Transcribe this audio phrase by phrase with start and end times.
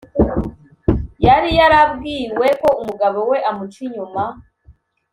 [1.25, 4.23] yari yarabwiwe ko umugabo we amuca inyuma